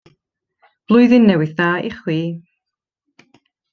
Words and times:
Blwyddyn 0.87 1.29
Newydd 1.31 1.53
Dda 1.59 1.69
i 1.91 1.93
chwi! 1.99 2.19